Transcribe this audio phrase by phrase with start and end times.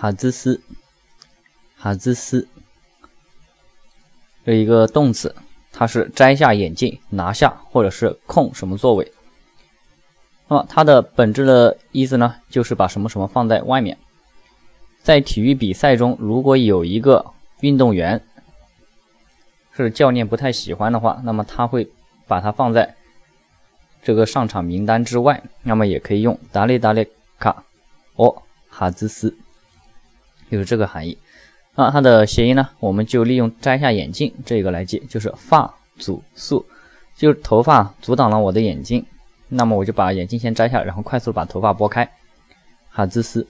[0.00, 0.62] 哈兹斯，
[1.76, 2.46] 哈兹斯，
[4.46, 5.34] 这一个动词，
[5.72, 9.12] 它是摘下眼镜，拿下或者是空什么座位。
[10.46, 13.98] 那么它的本质的意思呢，就是把什么什么放在外面。
[15.02, 18.24] 在体育比赛中，如果有一个运动员
[19.76, 21.90] 是教练不太喜欢的话，那么他会
[22.28, 22.94] 把它放在
[24.04, 25.42] 这个上场名单之外。
[25.64, 27.10] 那么也可以用达列达列
[27.40, 27.64] 卡
[28.14, 29.36] 哦哈兹斯，
[30.50, 31.16] 有这个含义。
[31.74, 36.66] 那它的谐音呢，我们就利用摘下眼镜这个来记，就是发阻素，
[37.16, 39.04] 就是头发阻挡了我的眼睛，
[39.48, 42.10] 那么我就把眼镜先摘下，然后快速把头发拨开，
[42.90, 43.46] 哈兹斯。